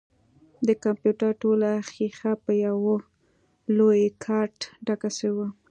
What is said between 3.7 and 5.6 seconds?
لوى کارت ډکه سوې وه.